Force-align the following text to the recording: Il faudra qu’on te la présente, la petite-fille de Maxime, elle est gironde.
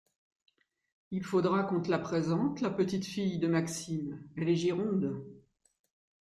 Il 1.11 1.23
faudra 1.23 1.61
qu’on 1.61 1.79
te 1.79 1.91
la 1.91 1.99
présente, 1.99 2.61
la 2.61 2.71
petite-fille 2.71 3.37
de 3.37 3.47
Maxime, 3.47 4.27
elle 4.35 4.49
est 4.49 4.55
gironde. 4.55 5.23